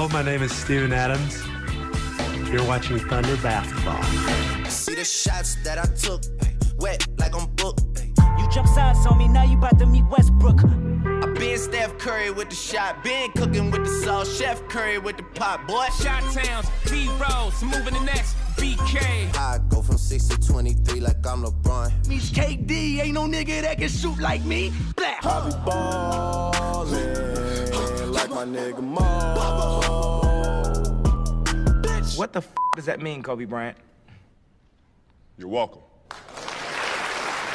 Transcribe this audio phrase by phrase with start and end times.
[0.00, 1.42] Hello, my name is Steven Adams.
[2.50, 4.02] You're watching Thunder Basketball.
[4.64, 6.22] See the shots that I took,
[6.78, 7.82] wet like I'm booked.
[8.38, 10.64] You jump sides on me, now you about to meet Westbrook.
[10.64, 15.18] I been Steph Curry with the shot, been cooking with the sauce, Chef Curry with
[15.18, 15.84] the pot, boy.
[16.02, 19.36] Shot towns, B rolls, moving the next BK.
[19.36, 22.08] I go from 6 to 23 like I'm LeBron.
[22.08, 24.72] Me's KD, ain't no nigga that can shoot like me.
[24.96, 25.26] Black.
[25.26, 27.30] I be ballin'
[28.12, 29.69] like my nigga Mo.
[32.16, 33.76] What the f- does that mean, Kobe Bryant?
[35.38, 35.82] You're welcome.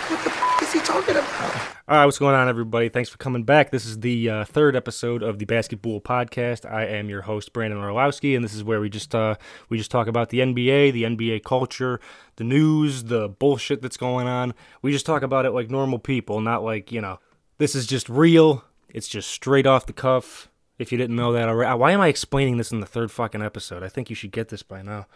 [0.07, 1.61] What the f- is he talking about?
[1.87, 2.89] All right, what's going on, everybody?
[2.89, 3.69] Thanks for coming back.
[3.69, 6.69] This is the uh, third episode of the Basketball Podcast.
[6.69, 9.35] I am your host, Brandon Orlowski, and this is where we just uh,
[9.69, 11.99] we just talk about the NBA, the NBA culture,
[12.37, 14.55] the news, the bullshit that's going on.
[14.81, 17.19] We just talk about it like normal people, not like you know.
[17.59, 18.63] This is just real.
[18.89, 20.49] It's just straight off the cuff.
[20.77, 23.41] If you didn't know that already, why am I explaining this in the third fucking
[23.41, 23.83] episode?
[23.83, 25.07] I think you should get this by now.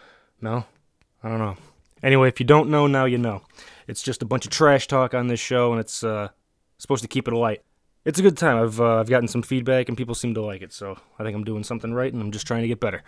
[0.42, 0.66] No,
[1.22, 1.58] I don't know.
[2.02, 3.42] Anyway, if you don't know, now you know.
[3.88, 6.30] It's just a bunch of trash talk on this show, and it's uh,
[6.78, 7.62] supposed to keep it light.
[8.06, 8.58] It's a good time.
[8.58, 10.72] I've uh, I've gotten some feedback, and people seem to like it.
[10.72, 13.04] So I think I'm doing something right, and I'm just trying to get better.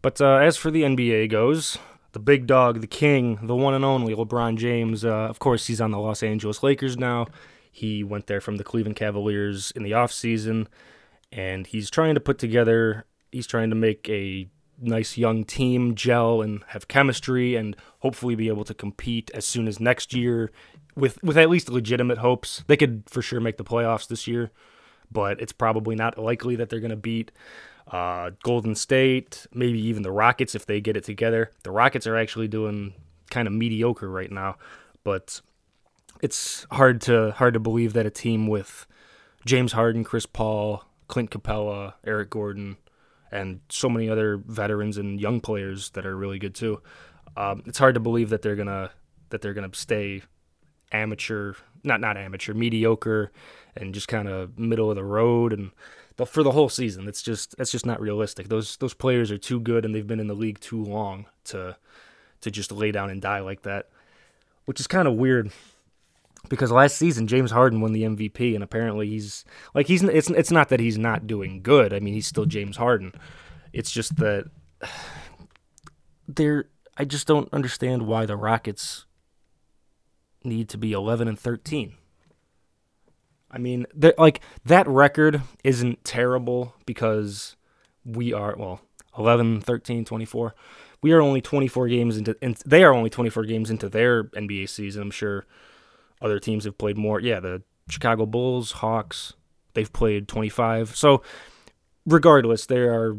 [0.00, 1.78] But uh, as for the NBA goes,
[2.12, 5.04] the big dog, the king, the one and only LeBron James.
[5.04, 7.26] Uh, of course, he's on the Los Angeles Lakers now.
[7.70, 10.66] He went there from the Cleveland Cavaliers in the offseason,
[11.32, 13.06] and he's trying to put together.
[13.30, 14.48] He's trying to make a
[14.80, 19.66] nice young team gel and have chemistry and hopefully be able to compete as soon
[19.66, 20.50] as next year
[20.94, 22.64] with with at least legitimate hopes.
[22.66, 24.50] They could for sure make the playoffs this year,
[25.10, 27.32] but it's probably not likely that they're going to beat
[27.90, 31.52] uh, Golden State, maybe even the Rockets if they get it together.
[31.62, 32.94] The Rockets are actually doing
[33.30, 34.56] kind of mediocre right now,
[35.04, 35.40] but
[36.22, 38.86] it's hard to hard to believe that a team with
[39.46, 42.76] James Harden, Chris Paul, Clint Capela, Eric Gordon,
[43.32, 46.80] and so many other veterans and young players that are really good too.
[47.36, 48.90] Um, it's hard to believe that they're gonna
[49.30, 50.22] that they're gonna stay
[50.92, 53.32] amateur, not not amateur, mediocre,
[53.76, 55.70] and just kind of middle of the road and
[56.16, 57.08] the, for the whole season.
[57.08, 58.48] It's just that's just not realistic.
[58.48, 61.76] Those those players are too good and they've been in the league too long to
[62.40, 63.88] to just lay down and die like that,
[64.66, 65.50] which is kind of weird
[66.48, 69.44] because last season James Harden won the MVP and apparently he's
[69.74, 71.92] like he's it's it's not that he's not doing good.
[71.92, 73.12] I mean, he's still James Harden.
[73.72, 74.50] It's just that
[76.28, 79.06] there I just don't understand why the Rockets
[80.44, 81.94] need to be 11 and 13.
[83.50, 83.86] I mean,
[84.18, 87.56] like that record isn't terrible because
[88.04, 88.80] we are well
[89.18, 90.54] 11 13 24
[91.02, 94.68] we are only 24 games into and they are only 24 games into their nba
[94.68, 95.44] season i'm sure
[96.20, 97.20] other teams have played more.
[97.20, 99.34] Yeah, the Chicago Bulls, Hawks,
[99.74, 100.96] they've played 25.
[100.96, 101.22] So,
[102.06, 103.16] regardless, they are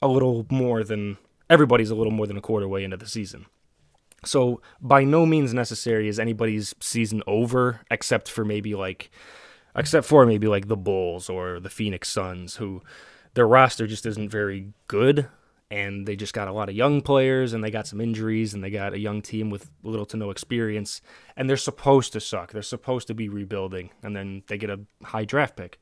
[0.00, 1.18] a little more than
[1.50, 3.46] everybody's a little more than a quarter way into the season.
[4.24, 9.10] So, by no means necessary is anybody's season over, except for maybe like,
[9.76, 12.82] except for maybe like the Bulls or the Phoenix Suns, who
[13.34, 15.28] their roster just isn't very good
[15.70, 18.64] and they just got a lot of young players and they got some injuries and
[18.64, 21.02] they got a young team with little to no experience
[21.36, 22.52] and they're supposed to suck.
[22.52, 25.78] They're supposed to be rebuilding and then they get a high draft pick.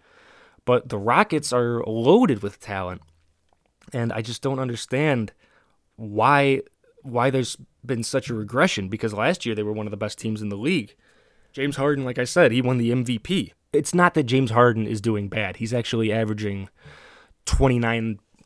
[0.64, 3.02] But the Rockets are loaded with talent
[3.92, 5.32] and I just don't understand
[5.94, 6.62] why
[7.02, 10.18] why there's been such a regression because last year they were one of the best
[10.18, 10.96] teams in the league.
[11.52, 13.52] James Harden, like I said, he won the MVP.
[13.72, 15.56] It's not that James Harden is doing bad.
[15.56, 16.68] He's actually averaging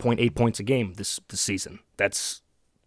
[0.01, 1.79] 29.8 points a game this this season.
[1.97, 2.41] That's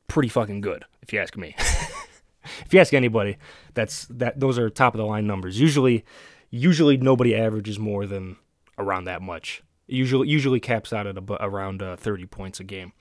[0.09, 1.55] pretty fucking good, if you ask me.
[1.59, 3.37] if you ask anybody,
[3.75, 5.61] that's that those are top of the line numbers.
[5.61, 6.05] Usually
[6.51, 8.37] usually nobody averages more than
[8.79, 9.63] around that much.
[9.87, 12.93] Usually usually caps out at about, around uh, 30 points a game.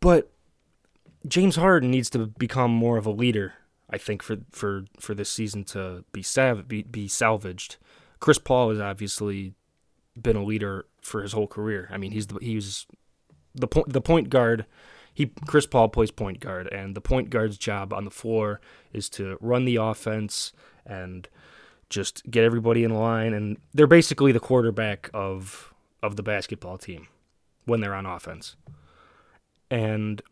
[0.00, 0.30] But
[1.26, 3.54] James Harden needs to become more of a leader,
[3.90, 7.76] I think, for for for this season to be sav- be, be salvaged.
[8.20, 9.54] Chris Paul is obviously
[10.22, 11.88] been a leader for his whole career.
[11.90, 12.86] I mean, he's the he's
[13.54, 14.66] the point the point guard.
[15.12, 18.60] He Chris Paul plays point guard, and the point guard's job on the floor
[18.92, 20.52] is to run the offense
[20.86, 21.28] and
[21.90, 23.32] just get everybody in line.
[23.32, 27.08] And they're basically the quarterback of of the basketball team
[27.64, 28.56] when they're on offense.
[29.70, 30.22] And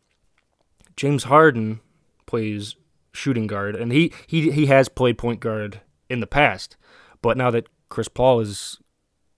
[0.97, 1.81] James Harden
[2.27, 2.77] plays
[3.13, 6.77] shooting guard, and he he he has played point guard in the past,
[7.23, 8.79] but now that Chris Paul is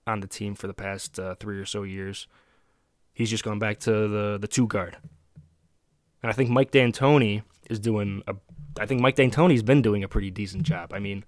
[0.09, 2.27] on the team for the past uh, three or so years,
[3.13, 4.97] he's just gone back to the the two guard.
[6.21, 8.35] And I think Mike D'Antoni is doing a.
[8.79, 10.93] I think Mike D'Antoni's been doing a pretty decent job.
[10.93, 11.23] I mean,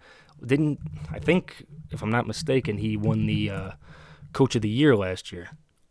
[0.45, 0.79] didn't
[1.11, 3.71] I think if I'm not mistaken, he won the uh,
[4.33, 5.49] Coach of the Year last year.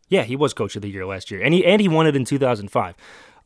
[0.09, 2.17] Yeah, he was coach of the year last year, and he and he won it
[2.17, 2.97] in 2005.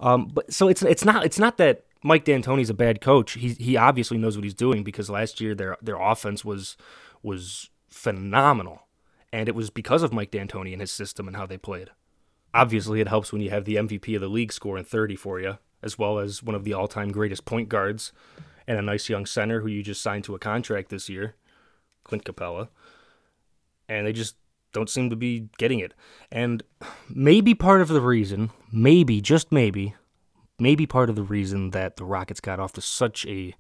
[0.01, 3.33] Um, but so it's it's not it's not that Mike D'Antoni's a bad coach.
[3.33, 6.77] He he obviously knows what he's doing because last year their their offense was
[7.23, 8.87] was phenomenal,
[9.35, 11.91] and it was because of Mike D'Antoni and his system and how they played.
[12.55, 15.59] Obviously, it helps when you have the MVP of the league scoring 30 for you,
[15.83, 18.13] as well as one of the all-time greatest point guards
[18.69, 21.35] and a nice young center who you just signed to a contract this year,
[22.05, 22.69] Clint Capela.
[23.89, 24.37] And they just
[24.73, 25.95] don't seem to be getting it.
[26.31, 26.63] And
[27.11, 29.97] maybe part of the reason, maybe, just maybe,
[30.61, 33.57] maybe part of the reason that the Rockets got off to such a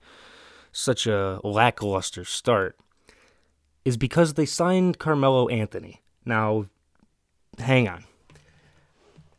[0.70, 2.76] such a lackluster start
[3.84, 6.02] is because they signed Carmelo Anthony.
[6.24, 6.66] Now,
[7.58, 8.04] hang on.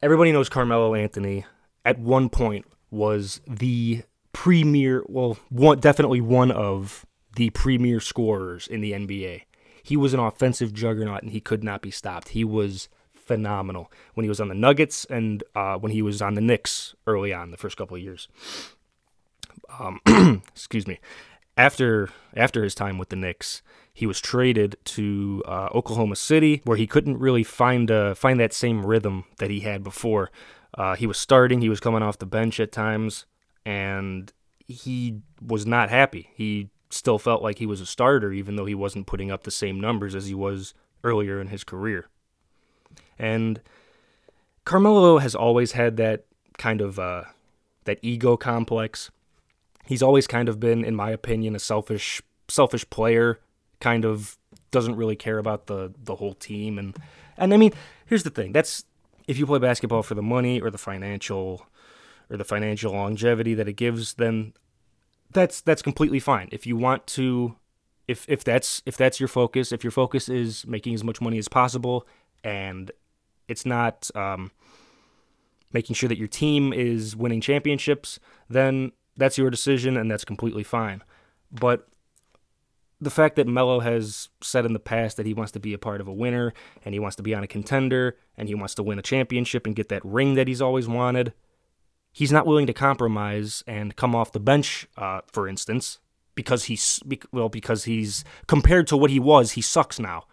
[0.01, 1.45] Everybody knows Carmelo Anthony
[1.83, 4.03] at one point was the
[4.33, 7.05] premier, well, one, definitely one of
[7.35, 9.43] the premier scorers in the NBA.
[9.83, 12.29] He was an offensive juggernaut and he could not be stopped.
[12.29, 16.35] He was phenomenal when he was on the Nuggets and uh, when he was on
[16.35, 18.27] the Knicks early on, the first couple of years.
[19.79, 19.99] Um,
[20.53, 20.99] excuse me.
[21.57, 23.61] After after his time with the Knicks,
[23.93, 28.53] he was traded to uh, Oklahoma City, where he couldn't really find uh, find that
[28.53, 30.31] same rhythm that he had before.
[30.77, 33.25] Uh, he was starting, he was coming off the bench at times,
[33.65, 34.33] and
[34.67, 36.29] he was not happy.
[36.35, 39.51] He still felt like he was a starter, even though he wasn't putting up the
[39.51, 40.73] same numbers as he was
[41.03, 42.09] earlier in his career.
[43.17, 43.61] And
[44.65, 46.25] Carmelo has always had that
[46.57, 47.23] kind of uh,
[47.85, 49.11] that ego complex.
[49.85, 53.39] He's always kind of been, in my opinion, a selfish selfish player.
[53.79, 54.37] Kind of
[54.71, 56.97] doesn't really care about the the whole team, and
[57.37, 57.71] and I mean,
[58.05, 58.51] here's the thing.
[58.51, 58.85] That's
[59.27, 61.65] if you play basketball for the money or the financial
[62.29, 64.53] or the financial longevity that it gives, then
[65.31, 66.49] that's that's completely fine.
[66.51, 67.55] If you want to
[68.07, 71.37] if if that's if that's your focus, if your focus is making as much money
[71.37, 72.07] as possible
[72.43, 72.91] and
[73.47, 74.51] it's not um,
[75.73, 80.63] making sure that your team is winning championships, then that's your decision and that's completely
[80.63, 81.03] fine.
[81.51, 81.87] But
[82.99, 85.77] the fact that Melo has said in the past that he wants to be a
[85.77, 86.53] part of a winner
[86.83, 89.65] and he wants to be on a contender and he wants to win a championship
[89.65, 91.33] and get that ring that he's always wanted,
[92.11, 95.99] he's not willing to compromise and come off the bench, uh, for instance,
[96.35, 96.99] because he's
[97.31, 100.25] well because he's compared to what he was, he sucks now.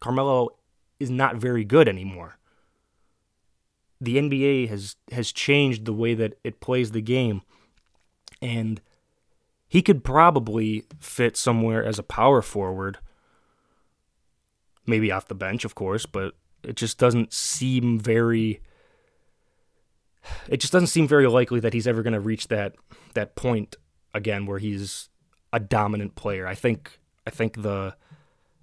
[0.00, 0.50] Carmelo
[1.00, 2.38] is not very good anymore.
[4.00, 7.42] The NBA has has changed the way that it plays the game,
[8.40, 8.80] and
[9.68, 12.98] he could probably fit somewhere as a power forward,
[14.86, 18.60] maybe off the bench, of course, but it just doesn't seem very
[20.48, 22.74] it just doesn't seem very likely that he's ever going to reach that
[23.14, 23.76] that point
[24.14, 25.08] again where he's
[25.52, 26.46] a dominant player.
[26.46, 27.94] I think I think the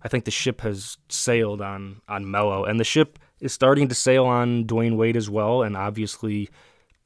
[0.04, 3.96] I think the ship has sailed on on Melo, and the ship is starting to
[3.96, 6.50] sail on Dwyane Wade as well, and obviously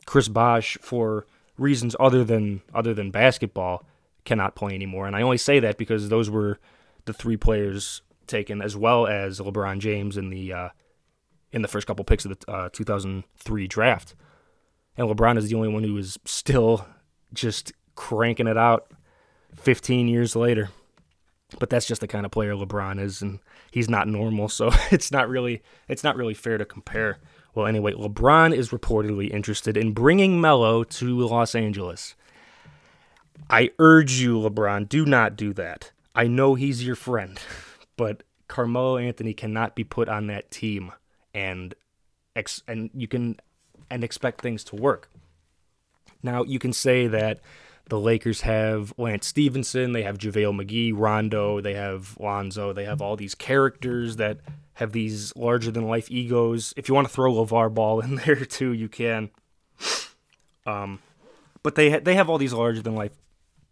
[0.06, 1.25] Chris Bosh for
[1.60, 3.86] reasons other than other than basketball
[4.26, 5.08] cannot play anymore.
[5.08, 6.60] And I only say that because those were
[7.06, 10.70] the three players taken, as well as LeBron James in the uh,
[11.52, 14.16] in the first couple picks of the uh, 2003 draft
[15.00, 16.86] and LeBron is the only one who is still
[17.34, 18.92] just cranking it out
[19.56, 20.70] 15 years later.
[21.58, 23.40] But that's just the kind of player LeBron is, and
[23.72, 27.18] he's not normal, so it's not really it's not really fair to compare.
[27.60, 32.16] Well, anyway, LeBron is reportedly interested in bringing Melo to Los Angeles.
[33.50, 35.92] I urge you, LeBron, do not do that.
[36.16, 37.38] I know he's your friend,
[37.98, 40.94] but Carmelo Anthony cannot be put on that team,
[41.33, 41.76] and
[42.33, 43.38] ex- and you can
[43.90, 45.10] and expect things to work.
[46.24, 47.42] Now, you can say that
[47.90, 53.02] the Lakers have Lance Stephenson, they have JaVale McGee, Rondo, they have Lonzo, they have
[53.02, 54.40] all these characters that
[54.74, 56.74] have these larger than life egos.
[56.78, 59.30] If you want to throw LeVar Ball in there too, you can.
[60.66, 61.00] Um,
[61.64, 63.12] but they ha- they have all these larger than life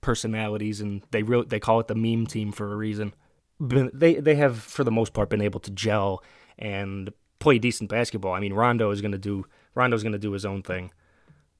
[0.01, 3.13] personalities, and they really they call it the meme team for a reason.
[3.59, 6.23] But they they have for the most part been able to gel
[6.57, 8.33] and play decent basketball.
[8.33, 9.45] I mean, Rondo is going to do
[9.75, 10.91] Rondo's going to do his own thing.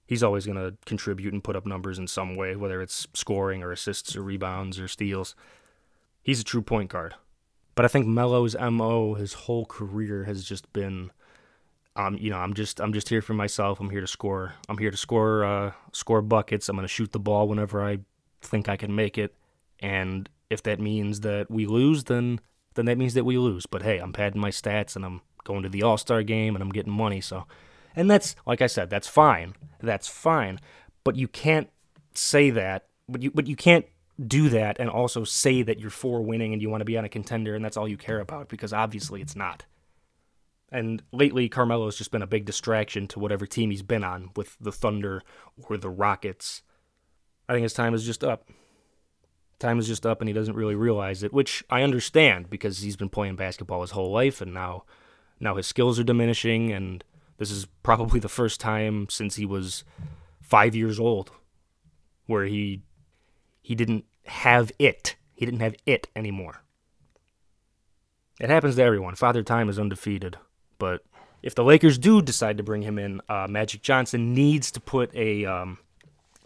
[0.08, 3.62] He's always going to contribute and put up numbers in some way, whether it's scoring
[3.62, 5.36] or assists or rebounds or steals.
[6.24, 7.16] He's a true point guard.
[7.76, 11.12] But I think Melo's MO his whole career has just been
[11.98, 13.80] um, you know, I'm just I'm just here for myself.
[13.80, 14.54] I'm here to score.
[14.70, 16.70] I'm here to score uh, score buckets.
[16.70, 18.00] I'm going to shoot the ball whenever I
[18.40, 19.34] think I can make it.
[19.80, 22.40] And if that means that we lose, then
[22.76, 23.66] then that means that we lose.
[23.66, 26.62] But hey, I'm padding my stats and I'm going to the All Star game and
[26.62, 27.20] I'm getting money.
[27.20, 27.46] So
[27.98, 29.56] and that's, like I said, that's fine.
[29.82, 30.60] That's fine.
[31.04, 31.70] But you can't
[32.14, 33.88] say that, but you, but you can't
[34.26, 37.06] do that and also say that you're for winning and you want to be on
[37.06, 39.66] a contender and that's all you care about because obviously it's not.
[40.72, 44.58] And lately, Carmelo's just been a big distraction to whatever team he's been on with
[44.60, 45.24] the Thunder
[45.58, 46.62] or the Rockets.
[47.48, 48.50] I think his time is just up.
[49.60, 52.98] Time is just up, and he doesn't really realize it, which I understand because he's
[52.98, 54.84] been playing basketball his whole life, and now,
[55.40, 57.04] now his skills are diminishing, and
[57.38, 59.84] this is probably the first time since he was
[60.42, 61.32] five years old
[62.26, 62.82] where he
[63.62, 65.16] he didn't have it.
[65.36, 66.64] He didn't have it anymore.
[68.40, 69.16] It happens to everyone.
[69.16, 70.38] Father Time is undefeated.
[70.78, 71.04] But
[71.42, 75.14] if the Lakers do decide to bring him in, uh, Magic Johnson needs to put
[75.16, 75.80] a um,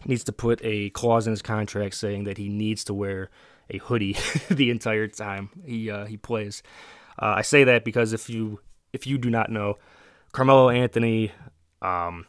[0.04, 3.30] needs to put a clause in his contract saying that he needs to wear
[3.70, 4.16] a hoodie
[4.50, 6.62] the entire time he uh, he plays.
[7.18, 8.60] Uh, I say that because if you
[8.92, 9.78] if you do not know,
[10.32, 11.32] Carmelo Anthony,
[11.82, 12.26] um,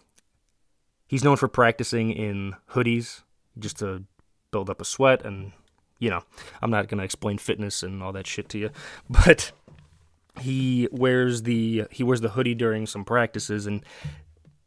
[1.08, 3.22] he's known for practicing in hoodies
[3.58, 4.04] just to
[4.52, 5.52] build up a sweat and
[6.00, 6.22] you know
[6.62, 8.70] i'm not going to explain fitness and all that shit to you
[9.10, 9.52] but
[10.42, 13.84] he wears the he wears the hoodie during some practices and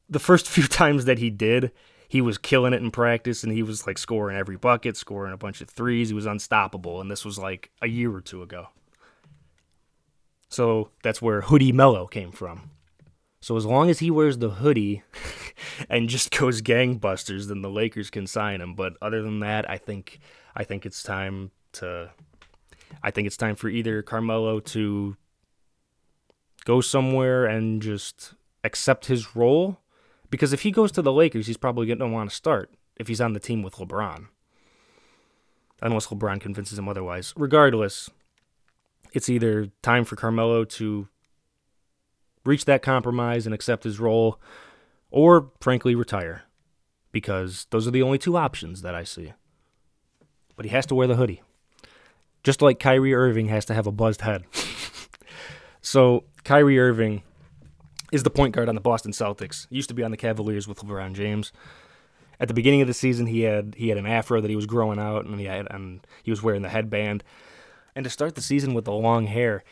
[0.08, 1.72] the first few times that he did
[2.08, 5.36] he was killing it in practice and he was like scoring every bucket scoring a
[5.36, 6.08] bunch of threes.
[6.08, 8.68] He was unstoppable and this was like a year or two ago.
[10.48, 12.70] So that's where hoodie Melo came from
[13.46, 15.04] so as long as he wears the hoodie
[15.88, 18.74] and just goes gangbusters, then the Lakers can sign him.
[18.74, 20.18] But other than that, I think
[20.56, 22.10] I think it's time to
[23.04, 25.16] I think it's time for either Carmelo to
[26.64, 28.34] go somewhere and just
[28.64, 29.78] accept his role
[30.28, 33.06] because if he goes to the Lakers, he's probably going to want to start if
[33.06, 34.26] he's on the team with LeBron.
[35.80, 37.32] Unless LeBron convinces him otherwise.
[37.36, 38.10] Regardless,
[39.12, 41.06] it's either time for Carmelo to
[42.46, 44.40] reach that compromise and accept his role,
[45.10, 46.42] or frankly retire,
[47.12, 49.32] because those are the only two options that I see.
[50.56, 51.42] But he has to wear the hoodie,
[52.42, 54.44] just like Kyrie Irving has to have a buzzed head.
[55.80, 57.22] so Kyrie Irving
[58.12, 59.66] is the point guard on the Boston Celtics.
[59.68, 61.52] He used to be on the Cavaliers with LeBron James.
[62.38, 64.66] At the beginning of the season, he had he had an afro that he was
[64.66, 67.24] growing out, and he had and he was wearing the headband.
[67.94, 69.64] And to start the season with the long hair,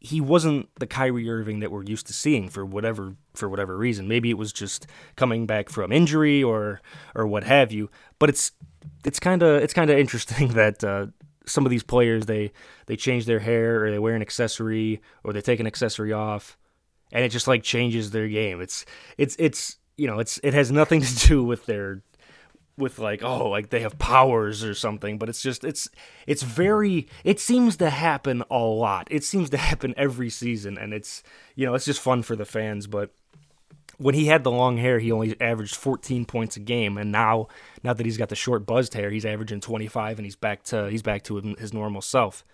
[0.00, 4.08] he wasn't the Kyrie Irving that we're used to seeing for whatever for whatever reason.
[4.08, 6.80] Maybe it was just coming back from injury or
[7.14, 7.90] or what have you.
[8.18, 8.52] But it's
[9.04, 11.06] it's kind of it's kind of interesting that uh,
[11.44, 12.50] some of these players they
[12.86, 16.56] they change their hair or they wear an accessory or they take an accessory off,
[17.12, 18.62] and it just like changes their game.
[18.62, 18.86] It's
[19.18, 22.02] it's it's you know it's it has nothing to do with their
[22.80, 25.88] with like oh like they have powers or something but it's just it's
[26.26, 29.06] it's very it seems to happen a lot.
[29.10, 31.22] It seems to happen every season and it's
[31.54, 33.10] you know it's just fun for the fans but
[33.98, 37.48] when he had the long hair he only averaged 14 points a game and now
[37.84, 40.86] now that he's got the short buzzed hair he's averaging 25 and he's back to
[40.86, 42.44] he's back to his normal self.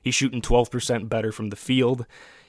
[0.00, 2.04] He's shooting 12% better from the field.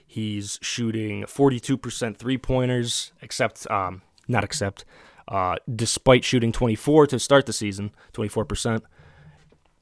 [0.06, 4.86] He's shooting 42% three pointers except um not except
[5.27, 8.82] uh, despite shooting 24 to start the season, 24%.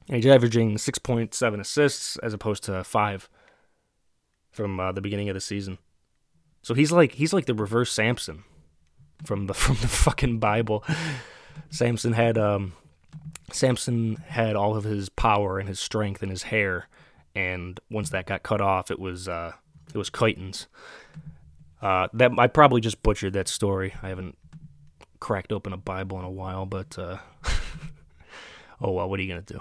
[0.08, 3.28] And he's averaging 6.7 assists as opposed to five
[4.50, 5.78] from uh, the beginning of the season.
[6.62, 8.44] So he's like he's like the reverse Samson
[9.24, 10.84] from the from the fucking Bible.
[11.70, 12.72] Samson had um
[13.52, 16.88] Samson had all of his power and his strength and his hair,
[17.34, 19.52] and once that got cut off, it was uh
[19.92, 20.66] it was chitin's.
[21.82, 23.94] Uh, that I probably just butchered that story.
[24.02, 24.38] I haven't
[25.24, 27.16] cracked open a Bible in a while, but uh,
[28.80, 29.58] oh well, what are you gonna do?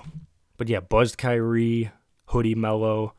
[0.58, 1.90] But yeah, buzzed Kyrie,
[2.28, 3.14] hoodie Melo.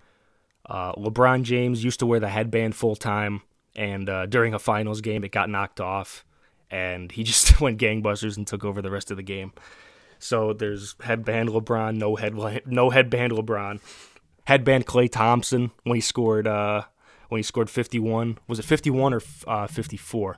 [0.66, 3.40] Uh, LeBron James used to wear the headband full time,
[3.74, 6.26] and uh, during a finals game, it got knocked off,
[6.70, 9.52] and he just went gangbusters and took over the rest of the game.
[10.18, 12.34] So there's headband LeBron, no head
[12.66, 13.80] no headband LeBron,
[14.44, 16.82] headband Klay Thompson when he scored uh,
[17.30, 18.36] when he scored 51.
[18.46, 20.36] Was it 51 or uh, 54?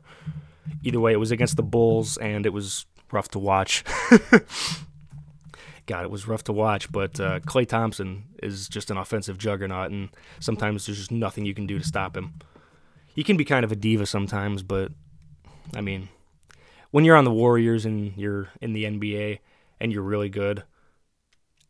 [0.83, 3.85] Either way, it was against the Bulls, and it was rough to watch.
[5.87, 9.91] God, it was rough to watch, but uh, Klay Thompson is just an offensive juggernaut,
[9.93, 10.09] and
[10.41, 12.35] sometimes there's just nothing you can do to stop him.
[13.15, 14.93] He can be kind of a diva sometimes, but
[15.75, 16.09] I mean,
[16.91, 19.39] when you're on the Warriors and you're in the NBA
[19.81, 20.65] and you're really good,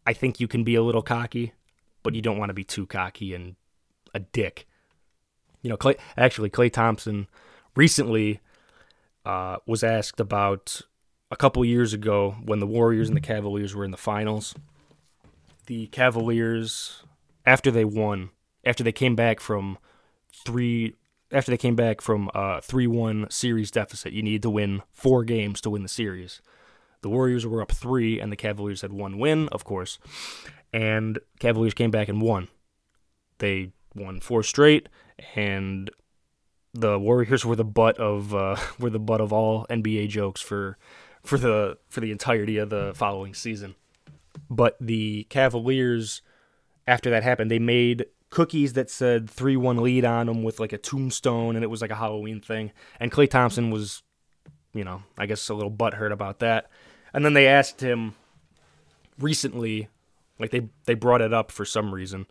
[0.07, 1.53] I think you can be a little cocky,
[2.03, 3.57] but you don't want to be too cocky and
[4.15, 4.67] a dick.
[5.63, 7.27] You know, Klay, actually, Klay Thompson
[7.75, 8.41] recently
[9.27, 10.81] uh, was asked about
[11.31, 14.55] a couple years ago when the Warriors and the Cavaliers were in the finals.
[15.67, 17.03] The Cavaliers,
[17.45, 18.31] after they won,
[18.65, 19.79] after they came back from
[20.33, 20.95] three,
[21.33, 25.61] after they came back from a three-one series deficit, you needed to win four games
[25.63, 26.41] to win the series.
[27.03, 29.99] The Warriors were up three, and the Cavaliers had one win, of course,
[30.73, 32.47] and Cavaliers came back and won.
[33.39, 34.89] They won four straight,
[35.35, 35.91] and
[36.81, 40.79] the Warriors were the butt of uh, were the butt of all NBA jokes for
[41.23, 43.75] for the for the entirety of the following season.
[44.49, 46.23] But the Cavaliers,
[46.87, 50.73] after that happened, they made cookies that said 3 1 lead on them with like
[50.73, 52.73] a tombstone, and it was like a Halloween thing.
[53.01, 54.03] And Klay Thompson was,
[54.75, 56.71] you know, I guess a little butthurt about that.
[57.13, 58.15] And then they asked him
[59.19, 59.89] recently,
[60.39, 62.27] like they, they brought it up for some reason.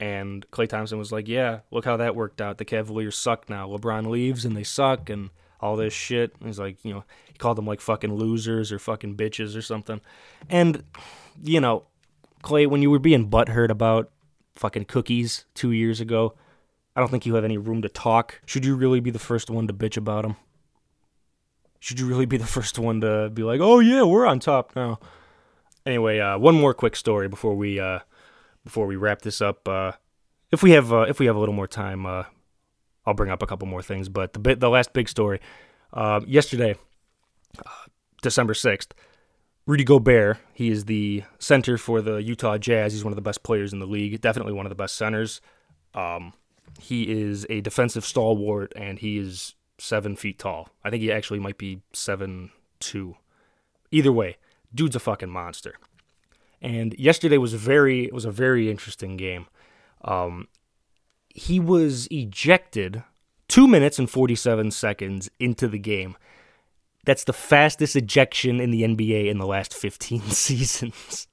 [0.00, 2.58] And Klay Thompson was like, Yeah, look how that worked out.
[2.58, 3.68] The Cavaliers suck now.
[3.68, 5.30] LeBron leaves and they suck and
[5.60, 6.34] all this shit.
[6.42, 10.00] He's like, you know, he called them like fucking losers or fucking bitches or something.
[10.48, 10.82] And,
[11.42, 11.84] you know,
[12.42, 14.10] Klay, when you were being butthurt about
[14.54, 16.34] fucking cookies two years ago,
[16.96, 18.40] I don't think you have any room to talk.
[18.46, 20.36] Should you really be the first one to bitch about them?
[21.78, 24.74] Should you really be the first one to be like, oh yeah, we're on top
[24.74, 24.98] now?
[25.86, 28.00] Anyway, uh, one more quick story before we uh,
[28.64, 29.68] before we wrap this up.
[29.68, 29.92] Uh,
[30.50, 32.24] if we have uh, if we have a little more time, uh,
[33.06, 34.08] I'll bring up a couple more things.
[34.08, 35.40] But the bit, the last big story
[35.92, 36.76] uh, yesterday,
[38.22, 38.94] December sixth,
[39.66, 40.38] Rudy Gobert.
[40.52, 42.92] He is the center for the Utah Jazz.
[42.92, 44.20] He's one of the best players in the league.
[44.20, 45.40] Definitely one of the best centers.
[45.94, 46.34] Um,
[46.80, 50.68] he is a defensive stalwart, and he is seven feet tall.
[50.84, 52.50] I think he actually might be seven
[52.80, 53.16] two.
[53.90, 54.36] Either way,
[54.74, 55.74] dude's a fucking monster.
[56.62, 59.46] And yesterday was very it was a very interesting game.
[60.04, 60.48] Um,
[61.28, 63.02] he was ejected
[63.48, 66.16] two minutes and forty seven seconds into the game.
[67.04, 71.28] That's the fastest ejection in the NBA in the last 15 seasons.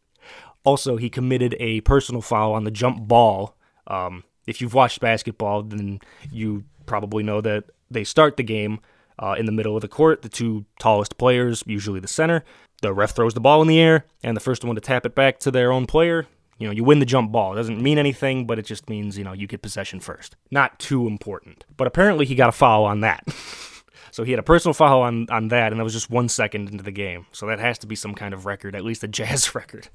[0.64, 3.58] Also, he committed a personal foul on the jump ball.
[3.88, 6.00] Um, if you've watched basketball, then
[6.32, 8.80] you probably know that they start the game
[9.20, 10.22] uh, in the middle of the court.
[10.22, 12.44] The two tallest players, usually the center,
[12.82, 15.16] the ref throws the ball in the air, and the first one to tap it
[15.16, 17.54] back to their own player, you know, you win the jump ball.
[17.54, 20.36] It doesn't mean anything, but it just means, you know, you get possession first.
[20.50, 21.66] Not too important.
[21.76, 23.24] But apparently he got a foul on that.
[24.12, 26.70] so he had a personal foul on, on that, and that was just one second
[26.70, 27.28] into the game.
[27.32, 29.90] So that has to be some kind of record, at least a Jazz record.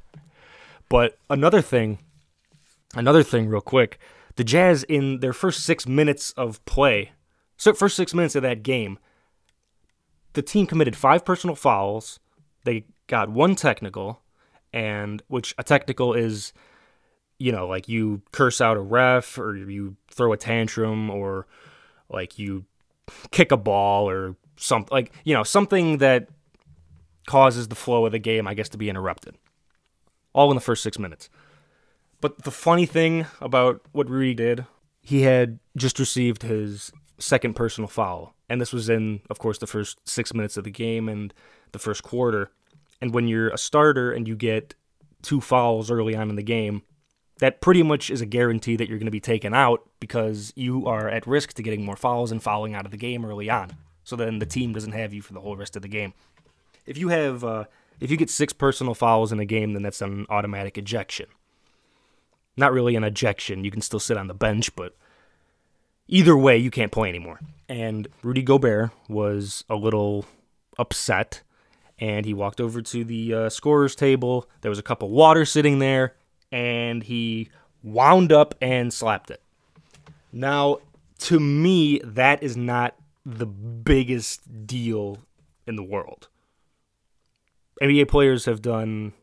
[0.89, 1.99] But another thing,
[2.95, 3.99] another thing, real quick
[4.37, 7.13] the Jazz, in their first six minutes of play,
[7.57, 8.99] so first six minutes of that game,
[10.33, 12.19] the team committed five personal fouls.
[12.65, 14.23] They got one technical,
[14.73, 16.53] and which a technical is,
[17.39, 21.47] you know, like you curse out a ref or you throw a tantrum or
[22.09, 22.65] like you
[23.31, 26.29] kick a ball or something like you know something that
[27.27, 29.37] causes the flow of the game, I guess, to be interrupted.
[30.33, 31.29] All in the first six minutes.
[32.21, 34.65] But the funny thing about what Rudy did,
[35.01, 38.35] he had just received his second personal foul.
[38.49, 41.33] And this was in, of course, the first six minutes of the game and
[41.73, 42.51] the first quarter.
[43.01, 44.75] And when you're a starter and you get
[45.23, 46.83] two fouls early on in the game,
[47.39, 50.87] that pretty much is a guarantee that you're going to be taken out because you
[50.87, 53.71] are at risk to getting more fouls and fouling out of the game early on.
[54.05, 56.13] So then the team doesn't have you for the whole rest of the game.
[56.87, 57.65] If you have, uh,
[58.01, 61.27] if you get six personal fouls in a game, then that's an automatic ejection
[62.57, 63.65] not really an ejection.
[63.65, 64.95] You can still sit on the bench, but
[66.13, 67.41] either way, you can't play anymore.
[67.69, 70.27] And Rudy Gobert was a little
[70.79, 71.43] upset,
[71.99, 74.47] and he walked over to the uh, scorer's table.
[74.61, 76.15] There was a cup of water sitting there,
[76.53, 77.49] and he
[77.83, 79.43] wound up and slapped it.
[80.33, 80.79] Now,
[81.21, 82.95] to me, that is not
[83.25, 85.19] the biggest deal
[85.67, 86.29] in the world.
[87.81, 89.15] NBA players have done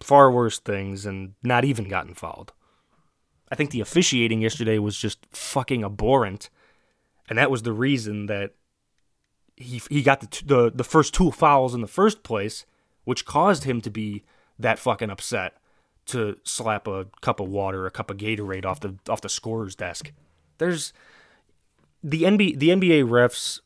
[0.00, 2.52] far worse things and not even gotten fouled.
[3.50, 6.50] I think the officiating yesterday was just fucking abhorrent,
[7.28, 8.52] and that was the reason that
[9.56, 12.66] he he got the the the first two fouls in the first place,
[13.04, 14.24] which caused him to be
[14.58, 15.54] that fucking upset
[16.06, 19.74] to slap a cup of water, a cup of Gatorade off the off the scorer's
[19.74, 20.12] desk.
[20.58, 20.92] There's
[22.02, 23.60] the NBA the NBA refs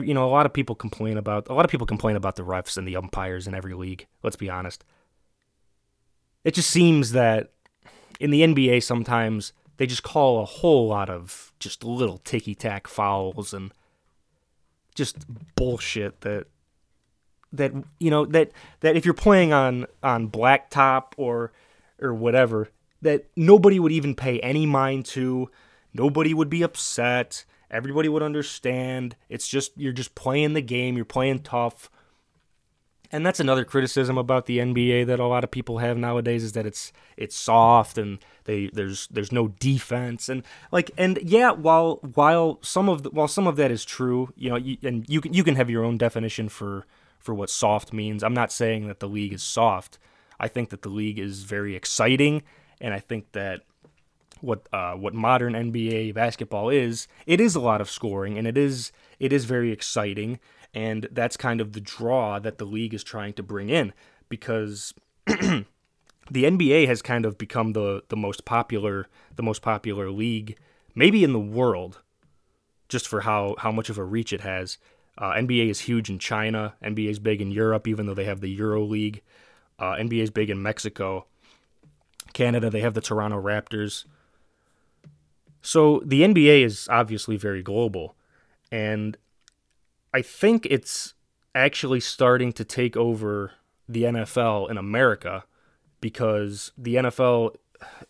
[0.00, 2.44] you know a lot of people complain about a lot of people complain about the
[2.44, 4.06] refs and the umpires in every league.
[4.22, 4.84] Let's be honest.
[6.44, 7.52] It just seems that
[8.22, 12.86] in the NBA sometimes they just call a whole lot of just little ticky tack
[12.86, 13.72] fouls and
[14.94, 15.16] just
[15.56, 16.46] bullshit that
[17.52, 21.52] that you know that that if you're playing on on blacktop or
[22.00, 22.68] or whatever
[23.00, 25.50] that nobody would even pay any mind to
[25.92, 29.16] nobody would be upset everybody would understand.
[29.28, 31.90] It's just you're just playing the game you're playing tough
[33.12, 36.52] and that's another criticism about the NBA that a lot of people have nowadays is
[36.52, 40.28] that it's it's soft and they there's there's no defense.
[40.30, 44.32] And like and yeah while while some of the, while some of that is true
[44.34, 46.86] you know you, and you can you can have your own definition for
[47.18, 48.24] for what soft means.
[48.24, 49.98] I'm not saying that the league is soft.
[50.40, 52.42] I think that the league is very exciting.
[52.80, 53.60] And I think that
[54.40, 58.58] what uh, what modern NBA basketball is, it is a lot of scoring and it
[58.58, 60.40] is it is very exciting
[60.74, 63.92] and that's kind of the draw that the league is trying to bring in
[64.28, 64.94] because
[65.26, 65.64] the
[66.30, 70.56] NBA has kind of become the the most popular the most popular league
[70.94, 72.00] maybe in the world
[72.88, 74.78] just for how how much of a reach it has.
[75.18, 76.74] Uh, NBA is huge in China.
[76.82, 79.22] NBA is big in Europe, even though they have the Euro League.
[79.78, 81.26] Uh, NBA is big in Mexico.
[82.32, 84.04] Canada, they have the Toronto Raptors.
[85.60, 88.14] So the NBA is obviously very global.
[88.70, 89.16] And
[90.12, 91.14] I think it's
[91.54, 93.52] actually starting to take over
[93.88, 95.44] the NFL in America
[96.00, 97.56] because the NFL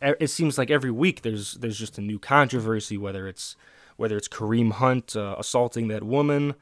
[0.01, 3.57] it seems like every week there's there's just a new controversy whether it's
[3.97, 6.55] whether it's Kareem Hunt uh, assaulting that woman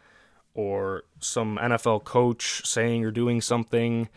[0.54, 4.08] or some NFL coach saying or doing something.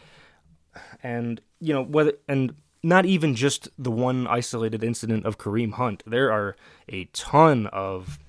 [1.01, 6.03] And you know whether and not even just the one isolated incident of Kareem Hunt.
[6.05, 6.55] There are
[6.89, 8.19] a ton of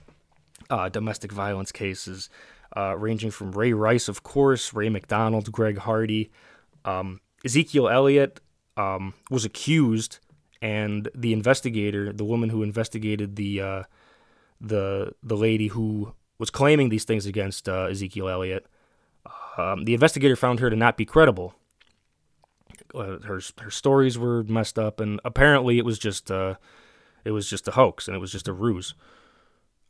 [0.70, 2.28] uh, domestic violence cases
[2.76, 6.30] uh, ranging from Ray Rice, of course, Ray McDonald, Greg Hardy.
[6.84, 8.40] Um, Ezekiel Elliott
[8.76, 10.18] um, was accused,
[10.60, 13.82] and the investigator, the woman who investigated the uh,
[14.60, 18.66] the the lady who was claiming these things against uh, Ezekiel Elliott,
[19.56, 21.54] um, the investigator found her to not be credible.
[22.94, 26.54] Uh, her her stories were messed up, and apparently it was just uh,
[27.24, 28.94] it was just a hoax and it was just a ruse.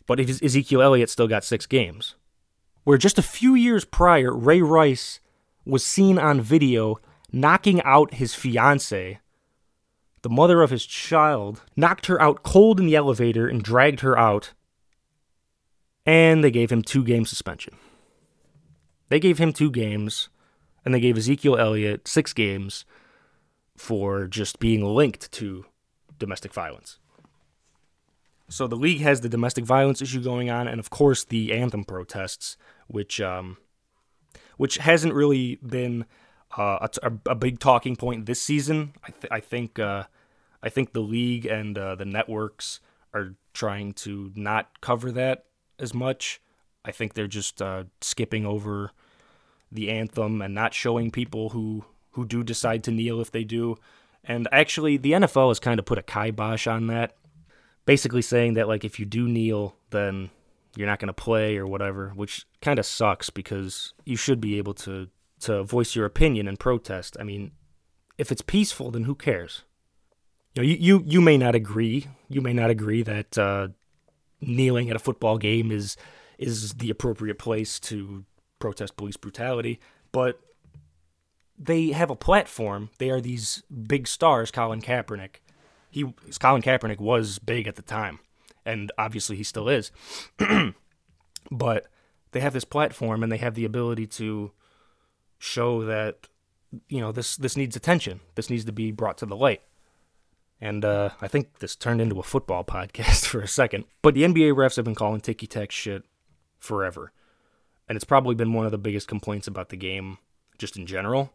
[0.06, 2.14] But Ezekiel Elliott still got six games
[2.84, 5.20] where just a few years prior, Ray Rice
[5.64, 6.98] was seen on video
[7.32, 9.18] knocking out his fiancee.
[10.22, 14.18] The mother of his child knocked her out cold in the elevator and dragged her
[14.18, 14.52] out.
[16.06, 17.74] And they gave him two game suspension.
[19.08, 20.28] They gave him two games,
[20.84, 22.84] and they gave Ezekiel Elliott six games
[23.76, 25.66] for just being linked to
[26.18, 26.98] domestic violence.
[28.48, 31.84] So the league has the domestic violence issue going on, and of course the anthem
[31.84, 33.56] protests, which um,
[34.56, 36.06] which hasn't really been
[36.56, 38.94] uh, a, a, big talking point this season.
[39.02, 40.04] I, th- I think uh,
[40.62, 42.80] I think the league and uh, the networks
[43.12, 45.46] are trying to not cover that
[45.78, 46.40] as much.
[46.84, 48.90] I think they're just uh, skipping over
[49.72, 53.76] the anthem and not showing people who who do decide to kneel if they do.
[54.22, 57.16] And actually, the NFL has kind of put a kibosh on that
[57.86, 60.30] basically saying that like if you do kneel, then
[60.76, 64.58] you're not going to play or whatever, which kind of sucks because you should be
[64.58, 65.08] able to
[65.40, 67.16] to voice your opinion and protest.
[67.20, 67.52] I mean,
[68.16, 69.62] if it's peaceful, then who cares?
[70.54, 72.06] You know, you you, you may not agree.
[72.28, 73.68] You may not agree that uh,
[74.40, 75.96] kneeling at a football game is
[76.38, 78.24] is the appropriate place to
[78.58, 79.80] protest police brutality,
[80.12, 80.40] but
[81.58, 82.90] they have a platform.
[82.98, 85.36] They are these big stars, Colin Kaepernick,
[85.94, 88.18] he Colin Kaepernick was big at the time,
[88.64, 89.90] and obviously he still is.
[91.50, 91.86] but
[92.32, 94.52] they have this platform and they have the ability to
[95.38, 96.28] show that
[96.88, 98.20] you know this this needs attention.
[98.34, 99.62] This needs to be brought to the light.
[100.60, 103.84] And uh, I think this turned into a football podcast for a second.
[104.02, 106.04] But the NBA refs have been calling ticky tack shit
[106.58, 107.12] forever.
[107.86, 110.18] And it's probably been one of the biggest complaints about the game
[110.56, 111.32] just in general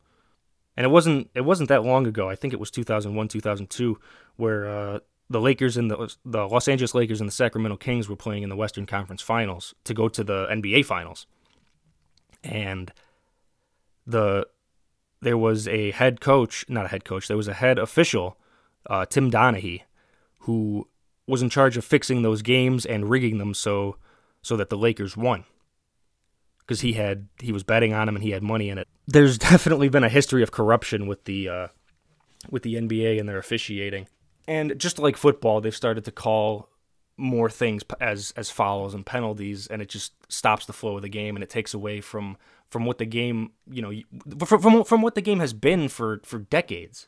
[0.79, 2.29] and it wasn't it wasn't that long ago.
[2.29, 3.99] I think it was 2001, 2002,
[4.37, 8.15] where uh, the Lakers and the the Los Angeles Lakers and the Sacramento Kings were
[8.15, 11.27] playing in the Western Conference Finals to go to the NBA Finals,
[12.43, 12.91] and
[14.05, 14.47] the
[15.21, 18.37] there was a head coach, not a head coach, there was a head official,
[18.89, 19.81] uh, Tim Donaghy,
[20.39, 20.87] who
[21.27, 23.97] was in charge of fixing those games and rigging them so
[24.41, 25.45] so that the Lakers won.
[26.59, 28.87] Because he had he was betting on him and he had money in it.
[29.07, 31.67] There's definitely been a history of corruption with the uh,
[32.49, 34.07] with the NBA and their officiating,
[34.49, 36.69] and just like football, they've started to call
[37.17, 41.09] more things as as fouls and penalties, and it just stops the flow of the
[41.09, 42.35] game and it takes away from
[42.67, 43.93] from what the game you know
[44.43, 47.07] from from, from what the game has been for for decades,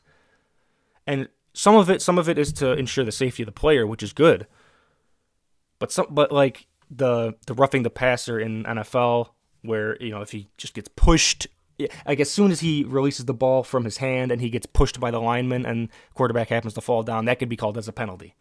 [1.04, 3.88] and some of it some of it is to ensure the safety of the player,
[3.88, 4.46] which is good,
[5.80, 9.30] but some but like the the roughing the passer in NFL
[9.62, 11.48] where you know if he just gets pushed
[12.06, 15.00] like as soon as he releases the ball from his hand and he gets pushed
[15.00, 17.92] by the lineman and quarterback happens to fall down, that could be called as a
[17.92, 18.34] penalty.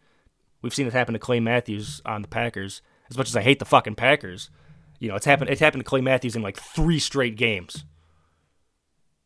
[0.62, 2.82] We've seen it happen to Clay Matthews on the Packers.
[3.10, 4.50] As much as I hate the fucking Packers,
[5.00, 7.86] you know, it's happened it's happened to Clay Matthews in like three straight games.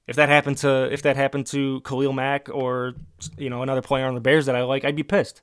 [0.08, 2.96] If that happened to if that happened to Khalil Mack or
[3.38, 5.42] you know another player on the Bears that I like, I'd be pissed.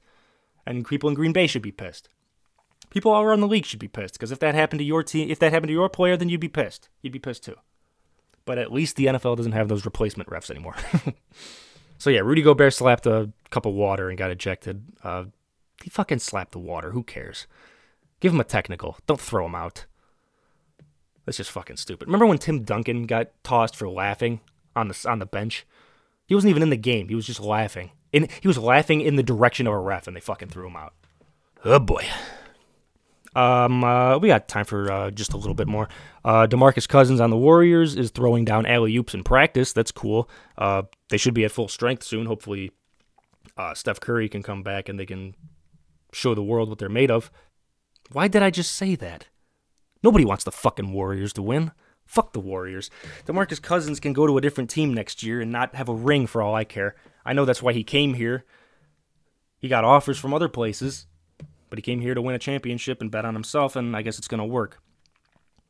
[0.64, 2.09] And people in Green Bay should be pissed
[2.92, 5.31] people all around the league should be pissed because if that happened to your team,
[5.31, 6.90] if that happened to your player, then you'd be pissed.
[7.01, 7.57] You'd be pissed too.
[8.44, 10.74] But at least the NFL doesn't have those replacement refs anymore.
[11.98, 14.83] so yeah, Rudy Gobert slapped a cup of water and got ejected.
[15.05, 15.24] Uh,
[15.83, 16.90] he fucking slapped the water.
[16.90, 17.46] Who cares?
[18.20, 18.98] Give him a technical.
[19.07, 19.87] Don't throw him out.
[21.24, 22.09] That's just fucking stupid.
[22.09, 24.40] Remember when Tim Duncan got tossed for laughing
[24.74, 25.66] on the on the bench?
[26.26, 27.09] He wasn't even in the game.
[27.09, 27.90] He was just laughing.
[28.12, 30.76] And he was laughing in the direction of a ref, and they fucking threw him
[30.76, 30.94] out.
[31.64, 32.07] Oh boy.
[33.34, 35.88] Um, uh, we got time for uh, just a little bit more.
[36.24, 39.72] Uh, DeMarcus Cousins on the Warriors is throwing down alley oops in practice.
[39.72, 40.28] That's cool.
[40.58, 42.26] Uh, they should be at full strength soon.
[42.26, 42.72] Hopefully,
[43.56, 45.34] uh, Steph Curry can come back and they can
[46.12, 47.30] show the world what they're made of.
[48.10, 49.28] Why did I just say that?
[50.02, 51.72] Nobody wants the fucking Warriors to win.
[52.04, 52.90] Fuck the Warriors.
[53.26, 56.26] DeMarcus Cousins can go to a different team next year and not have a ring
[56.26, 56.96] for all I care.
[57.24, 58.44] I know that's why he came here.
[59.58, 61.06] He got offers from other places,
[61.72, 64.18] but he came here to win a championship and bet on himself, and I guess
[64.18, 64.82] it's going to work.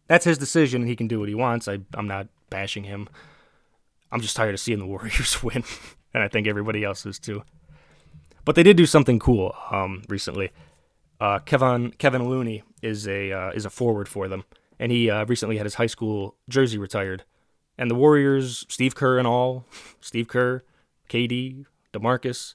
[0.08, 1.68] That's his decision, and he can do what he wants.
[1.68, 3.08] I, I'm not bashing him.
[4.10, 5.62] I'm just tired of seeing the Warriors win,
[6.12, 7.44] and I think everybody else is too.
[8.44, 10.50] But they did do something cool um, recently.
[11.20, 14.42] Uh, Kevin Kevin Looney is a uh, is a forward for them,
[14.80, 17.22] and he uh, recently had his high school jersey retired.
[17.78, 19.66] And the Warriors, Steve Kerr and all,
[20.00, 20.64] Steve Kerr,
[21.08, 22.54] KD, DeMarcus,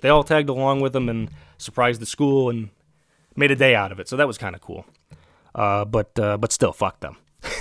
[0.00, 1.28] they all tagged along with him and
[1.58, 2.70] surprised the school and
[3.36, 4.08] made a day out of it.
[4.08, 4.86] So that was kind of cool.
[5.54, 7.16] Uh, but uh, but still, fuck them.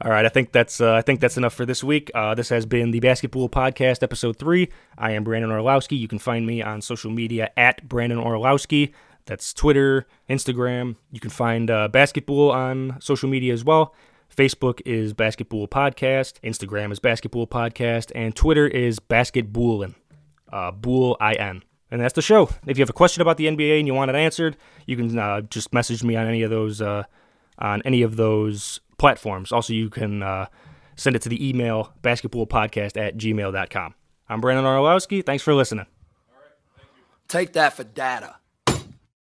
[0.00, 2.10] All right, I think that's uh, I think that's enough for this week.
[2.14, 4.68] Uh, this has been the Basketball Podcast, episode three.
[4.98, 5.96] I am Brandon Orlowski.
[5.96, 8.92] You can find me on social media at Brandon Orlowski.
[9.26, 10.96] That's Twitter, Instagram.
[11.10, 13.94] You can find uh, basketball on social media as well.
[14.34, 19.94] Facebook is Basketball Podcast, Instagram is Basketball Podcast, and Twitter is Basketballin,
[20.54, 21.62] uh, Bool I N.
[21.90, 22.48] And that's the show.
[22.66, 25.18] If you have a question about the NBA and you want it answered, you can
[25.18, 27.04] uh, just message me on any of those uh,
[27.58, 29.52] on any of those platforms.
[29.52, 30.46] Also, you can uh,
[30.96, 33.94] send it to the email basketballpodcast at gmail.com.
[34.28, 35.22] I'm Brandon Orlowski.
[35.22, 35.86] Thanks for listening.
[37.28, 38.36] Take that for data.